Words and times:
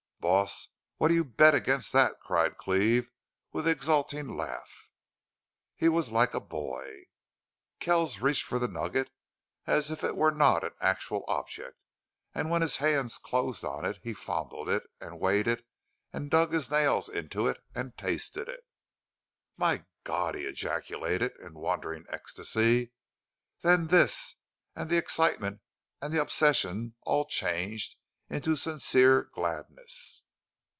"Boss, 0.21 0.67
what'll 0.97 1.15
you 1.15 1.25
bet 1.25 1.55
against 1.55 1.91
that?" 1.93 2.19
cried 2.19 2.55
Cleve, 2.59 3.09
with 3.51 3.67
exulting 3.67 4.27
laugh. 4.29 4.87
He 5.75 5.89
was 5.89 6.11
like 6.11 6.35
a 6.35 6.39
boy. 6.39 7.05
Kells 7.79 8.19
reached 8.19 8.43
for 8.43 8.59
the 8.59 8.67
nugget 8.67 9.09
as 9.65 9.89
if 9.89 10.03
it 10.03 10.15
were 10.15 10.29
not 10.31 10.63
an 10.63 10.73
actual 10.79 11.25
object, 11.27 11.75
and 12.35 12.51
when 12.51 12.61
his 12.61 12.77
hands 12.77 13.17
closed 13.17 13.65
on 13.65 13.83
it 13.83 13.97
he 14.03 14.13
fondled 14.13 14.69
it 14.69 14.83
and 14.99 15.19
weighed 15.19 15.47
it 15.47 15.65
and 16.13 16.29
dug 16.29 16.53
his 16.53 16.69
nails 16.69 17.09
into 17.09 17.47
it 17.47 17.57
and 17.73 17.97
tasted 17.97 18.47
it. 18.47 18.63
"My 19.57 19.85
God!" 20.03 20.35
he 20.35 20.43
ejaculated, 20.43 21.31
in 21.39 21.55
wondering 21.55 22.05
ecstasy. 22.09 22.91
Then 23.61 23.87
this, 23.87 24.35
and 24.75 24.87
the 24.87 24.97
excitement, 24.97 25.61
and 25.99 26.13
the 26.13 26.21
obsession 26.21 26.93
all 27.01 27.25
changed 27.25 27.95
into 28.33 28.55
sincere 28.55 29.23
gladness. 29.33 30.23